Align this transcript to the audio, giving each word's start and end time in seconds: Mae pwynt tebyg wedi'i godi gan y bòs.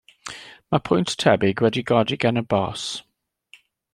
Mae 0.75 0.79
pwynt 0.89 1.11
tebyg 1.25 1.61
wedi'i 1.67 1.85
godi 1.93 2.19
gan 2.25 2.43
y 2.43 2.45
bòs. 2.53 2.89